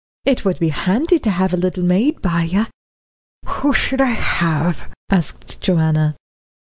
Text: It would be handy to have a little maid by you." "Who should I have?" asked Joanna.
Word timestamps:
It 0.25 0.43
would 0.43 0.57
be 0.57 0.69
handy 0.69 1.19
to 1.19 1.29
have 1.29 1.53
a 1.53 1.57
little 1.57 1.83
maid 1.83 2.23
by 2.23 2.41
you." 2.41 2.65
"Who 3.45 3.71
should 3.71 4.01
I 4.01 4.07
have?" 4.39 4.89
asked 5.11 5.61
Joanna. 5.61 6.15